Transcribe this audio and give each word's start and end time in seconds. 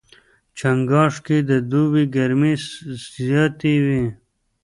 چنګاښ 0.57 1.13
کې 1.25 1.37
د 1.49 1.51
دوبي 1.69 2.03
ګرمۍ 2.15 2.53
زیاتې 3.15 3.73
وي. 3.85 4.03